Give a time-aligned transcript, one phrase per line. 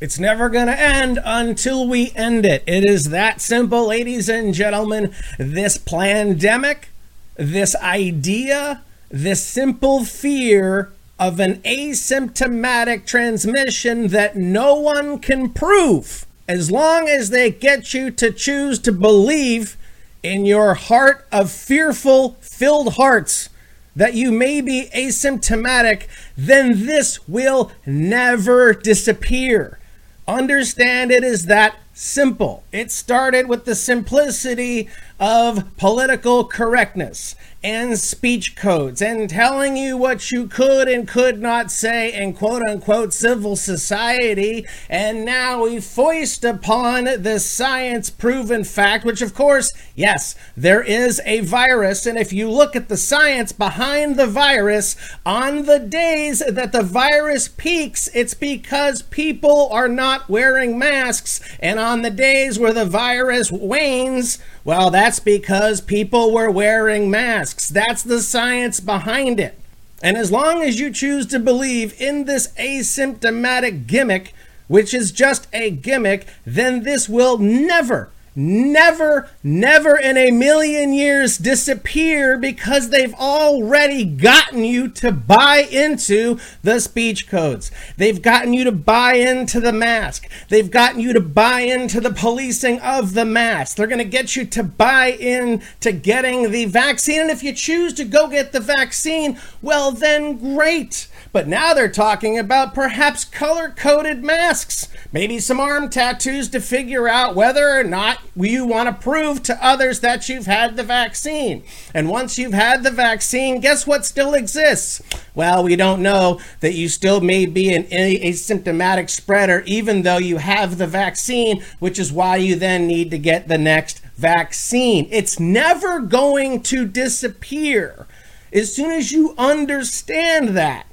[0.00, 2.64] It's never going to end until we end it.
[2.66, 5.14] It is that simple, ladies and gentlemen.
[5.38, 6.88] This pandemic,
[7.36, 16.72] this idea, this simple fear of an asymptomatic transmission that no one can prove, as
[16.72, 19.76] long as they get you to choose to believe
[20.24, 23.48] in your heart of fearful, filled hearts
[23.94, 29.78] that you may be asymptomatic, then this will never disappear.
[30.26, 32.64] Understand it is that simple.
[32.72, 34.88] It started with the simplicity
[35.20, 41.70] of political correctness and speech codes and telling you what you could and could not
[41.70, 44.66] say in quote unquote civil society.
[44.90, 51.22] And now we foist upon the science proven fact, which of course, yes, there is
[51.24, 52.04] a virus.
[52.04, 56.82] And if you look at the science behind the virus, on the days that the
[56.82, 61.40] virus peaks, it's because people are not wearing masks.
[61.60, 67.68] And on the days where the virus wanes, well, that's because people were wearing masks.
[67.68, 69.58] That's the science behind it.
[70.02, 74.34] And as long as you choose to believe in this asymptomatic gimmick,
[74.66, 81.38] which is just a gimmick, then this will never, never, never in a million years
[81.38, 87.70] disappear because they've already gotten you to buy into the speech codes.
[87.96, 90.28] They've gotten you to buy into the mask.
[90.48, 93.76] They've gotten you to buy into the policing of the mask.
[93.76, 97.20] They're going to get you to buy in to getting the vaccine.
[97.20, 101.08] And if you choose to go get the vaccine, well, then great.
[101.32, 107.08] But now they're talking about perhaps color coded masks, maybe some arm tattoos to figure
[107.08, 111.62] out whether or not you want to prove to others that you've had the vaccine.
[111.92, 115.02] And once you've had the vaccine, guess what still exists?
[115.34, 120.38] Well, we don't know that you still may be an asymptomatic spreader, even though you
[120.38, 125.08] have the vaccine, which is why you then need to get the next vaccine.
[125.10, 128.06] It's never going to disappear.
[128.52, 130.86] As soon as you understand that,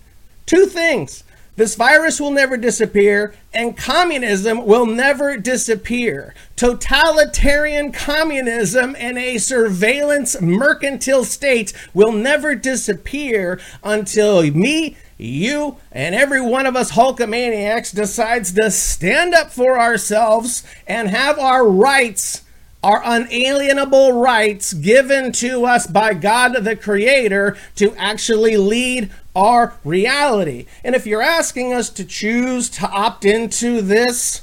[0.52, 1.24] Two things.
[1.58, 6.34] This virus will never disappear, and communism will never disappear.
[6.56, 16.42] Totalitarian communism and a surveillance mercantile state will never disappear until me, you, and every
[16.42, 22.44] one of us Hulkamaniacs decides to stand up for ourselves and have our rights
[22.84, 30.66] our unalienable rights given to us by God the Creator to actually lead our reality.
[30.84, 34.42] And if you're asking us to choose to opt into this,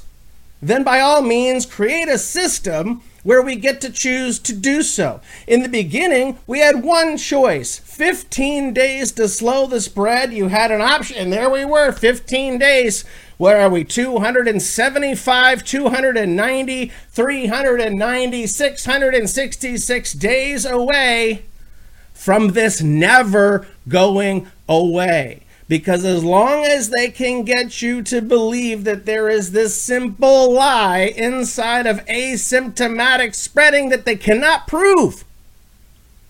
[0.61, 5.21] then by all means create a system where we get to choose to do so.
[5.45, 10.33] In the beginning, we had one choice 15 days to slow the spread.
[10.33, 13.03] You had an option, and there we were 15 days.
[13.37, 13.83] Where are we?
[13.83, 21.45] 275, 290, 390, 666 days away
[22.13, 25.41] from this never going away.
[25.67, 30.51] Because as long as they can get you to believe that there is this simple
[30.51, 35.25] lie inside of asymptomatic spreading that they cannot prove,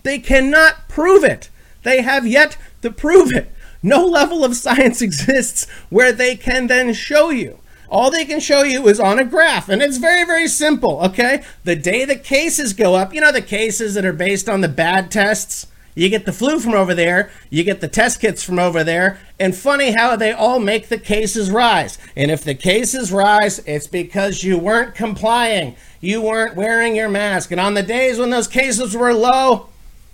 [0.03, 1.49] they cannot prove it.
[1.83, 3.51] They have yet to prove it.
[3.81, 7.59] No level of science exists where they can then show you.
[7.89, 11.43] All they can show you is on a graph, and it's very, very simple, okay?
[11.63, 14.67] The day the cases go up, you know, the cases that are based on the
[14.67, 15.65] bad tests,
[15.99, 19.19] you get the flu from over there, you get the test kits from over there,
[19.37, 21.97] and funny how they all make the cases rise.
[22.15, 27.51] And if the cases rise, it's because you weren't complying, you weren't wearing your mask.
[27.51, 29.67] And on the days when those cases were low,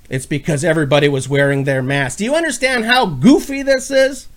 [0.09, 2.17] it's because everybody was wearing their mask.
[2.17, 4.27] Do you understand how goofy this is?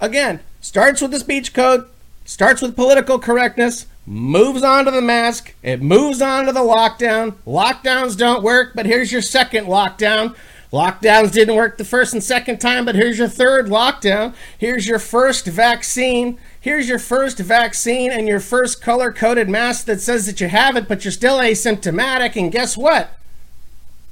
[0.00, 1.86] Again, starts with the speech code,
[2.24, 7.32] starts with political correctness, moves on to the mask, it moves on to the lockdown.
[7.46, 10.34] Lockdowns don't work, but here's your second lockdown.
[10.72, 14.34] Lockdowns didn't work the first and second time, but here's your third lockdown.
[14.58, 16.38] Here's your first vaccine.
[16.60, 20.76] Here's your first vaccine and your first color coded mask that says that you have
[20.76, 22.34] it, but you're still asymptomatic.
[22.34, 23.10] And guess what?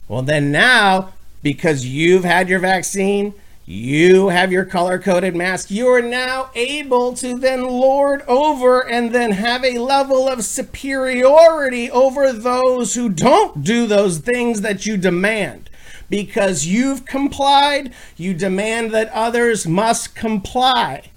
[0.07, 1.13] Well, then now,
[1.43, 3.35] because you've had your vaccine,
[3.69, 9.15] you have your color coded mask, you are now able to then lord over and
[9.15, 14.97] then have a level of superiority over those who don't do those things that you
[14.97, 15.69] demand.
[16.09, 21.11] Because you've complied, you demand that others must comply.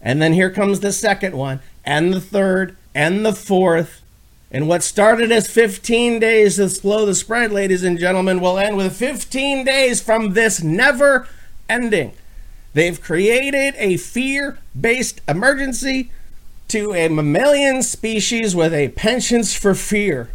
[0.00, 4.03] And then here comes the second one, and the third, and the fourth,
[4.54, 8.76] and what started as 15 days to slow the spread, ladies and gentlemen, will end
[8.76, 11.26] with 15 days from this never
[11.68, 12.12] ending.
[12.72, 16.12] They've created a fear based emergency
[16.68, 20.30] to a mammalian species with a penchant for fear.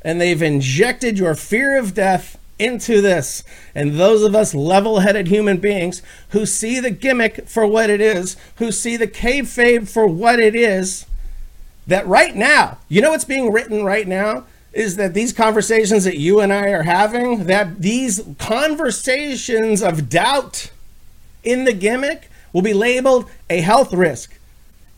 [0.00, 3.42] And they've injected your fear of death into this.
[3.74, 8.00] And those of us level headed human beings who see the gimmick for what it
[8.00, 11.04] is, who see the kayfabe for what it is,
[11.86, 14.44] that right now, you know what's being written right now?
[14.72, 20.70] Is that these conversations that you and I are having, that these conversations of doubt
[21.42, 24.38] in the gimmick will be labeled a health risk.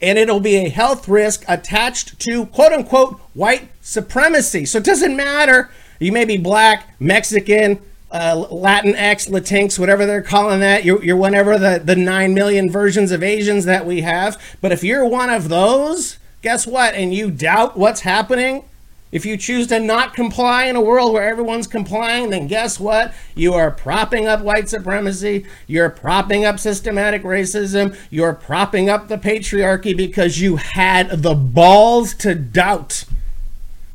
[0.01, 4.65] And it'll be a health risk attached to quote unquote white supremacy.
[4.65, 5.71] So it doesn't matter.
[5.99, 7.81] You may be black, Mexican,
[8.11, 10.85] uh, Latinx, Latinx, whatever they're calling that.
[10.85, 14.41] You're, you're whatever the, the 9 million versions of Asians that we have.
[14.61, 16.95] But if you're one of those, guess what?
[16.95, 18.65] And you doubt what's happening,
[19.11, 23.15] if you choose to not comply in a world where everyone's complying, then guess what?
[23.35, 25.47] You are propping up white supremacy.
[25.67, 27.97] You're propping up systematic racism.
[28.11, 33.05] You're propping up the patriarchy because you had the balls to doubt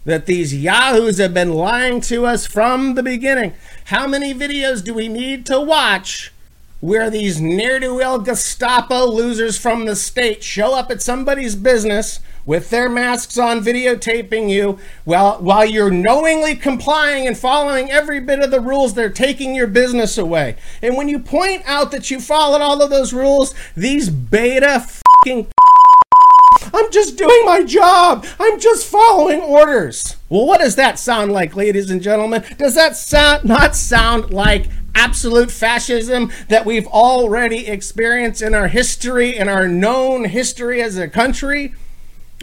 [0.06, 3.54] that these yahoos have been lying to us from the beginning.
[3.86, 6.34] How many videos do we need to watch
[6.82, 12.20] where these ne'er do well Gestapo losers from the state show up at somebody's business
[12.46, 18.40] with their masks on videotaping you while, while you're knowingly complying and following every bit
[18.40, 22.20] of the rules they're taking your business away and when you point out that you
[22.20, 24.86] followed all of those rules these beta
[25.26, 25.48] fucking
[26.74, 28.26] I'm just doing my job.
[28.40, 30.16] I'm just following orders.
[30.30, 32.44] Well, what does that sound like, ladies and gentlemen?
[32.58, 39.36] Does that sound not sound like absolute fascism that we've already experienced in our history,
[39.36, 41.74] in our known history as a country?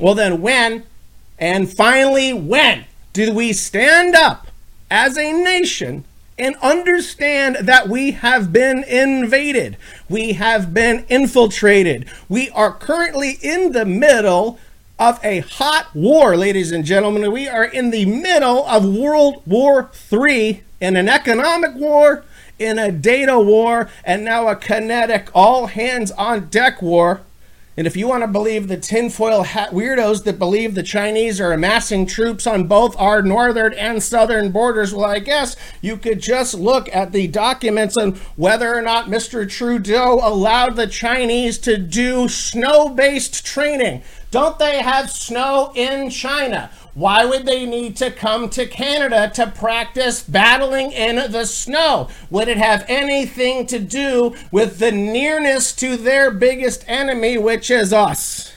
[0.00, 0.84] Well, then when,
[1.38, 4.46] and finally when, do we stand up
[4.90, 6.04] as a nation
[6.38, 9.76] and understand that we have been invaded?
[10.08, 12.08] We have been infiltrated.
[12.30, 14.58] We are currently in the middle
[14.98, 17.30] of a hot war, ladies and gentlemen.
[17.30, 22.24] We are in the middle of World War III in an economic war,
[22.58, 27.20] in a data war, and now a kinetic all hands on deck war.
[27.76, 31.52] And if you want to believe the tinfoil hat weirdos that believe the Chinese are
[31.52, 36.52] amassing troops on both our northern and southern borders, well, I guess you could just
[36.52, 39.48] look at the documents on whether or not Mr.
[39.48, 44.02] Trudeau allowed the Chinese to do snow based training.
[44.32, 46.70] Don't they have snow in China?
[46.94, 52.08] Why would they need to come to Canada to practice battling in the snow?
[52.30, 57.92] Would it have anything to do with the nearness to their biggest enemy, which is
[57.92, 58.52] us?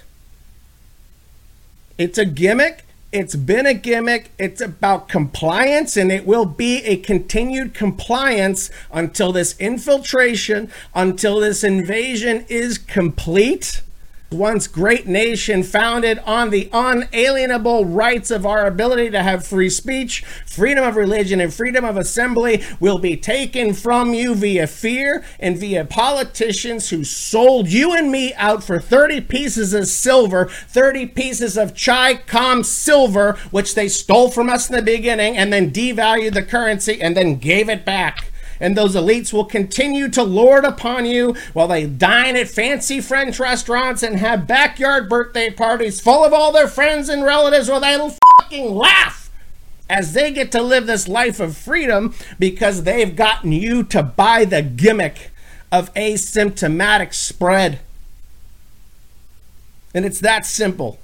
[1.97, 2.85] It's a gimmick.
[3.11, 4.31] It's been a gimmick.
[4.39, 11.63] It's about compliance, and it will be a continued compliance until this infiltration, until this
[11.63, 13.83] invasion is complete
[14.33, 20.23] once great nation founded on the unalienable rights of our ability to have free speech,
[20.45, 25.57] freedom of religion, and freedom of assembly will be taken from you via fear and
[25.57, 31.57] via politicians who sold you and me out for 30 pieces of silver, 30 pieces
[31.57, 36.33] of Chi Com silver, which they stole from us in the beginning and then devalued
[36.33, 38.32] the currency and then gave it back
[38.63, 43.37] and those elites will continue to lord upon you while they dine at fancy French
[43.39, 48.15] restaurants and have backyard birthday parties full of all their friends and relatives while they'll
[48.39, 49.29] fucking laugh
[49.89, 54.45] as they get to live this life of freedom because they've gotten you to buy
[54.45, 55.31] the gimmick
[55.71, 57.79] of asymptomatic spread.
[59.93, 60.99] And it's that simple.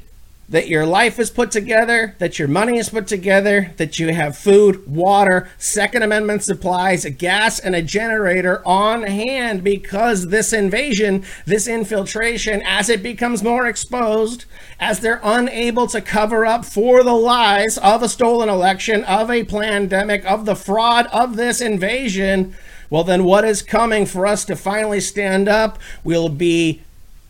[0.50, 4.38] that your life is put together, that your money is put together, that you have
[4.38, 11.68] food, water, Second Amendment supplies, gas, and a generator on hand because this invasion, this
[11.68, 14.46] infiltration, as it becomes more exposed,
[14.80, 19.46] as they're unable to cover up for the lies of a stolen election, of a
[19.46, 22.56] pandemic, of the fraud of this invasion,
[22.94, 26.84] well, then what is coming for us to finally stand up will be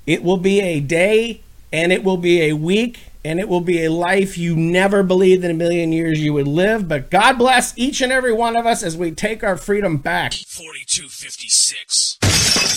[0.05, 1.39] it will be a day
[1.71, 5.45] and it will be a week and it will be a life you never believed
[5.45, 6.89] in a million years you would live.
[6.89, 10.33] But God bless each and every one of us as we take our freedom back.
[10.33, 12.32] 4256.